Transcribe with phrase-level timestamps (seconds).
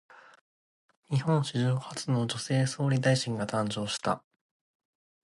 [1.11, 4.23] 日本史上初の女性総理大臣が誕生した。